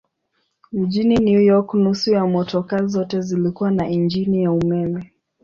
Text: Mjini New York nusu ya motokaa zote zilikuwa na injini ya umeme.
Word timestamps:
Mjini 0.71 1.15
New 1.17 1.41
York 1.41 1.73
nusu 1.73 2.13
ya 2.13 2.25
motokaa 2.25 2.85
zote 2.85 3.21
zilikuwa 3.21 3.71
na 3.71 3.89
injini 3.89 4.43
ya 4.43 4.51
umeme. 4.51 5.11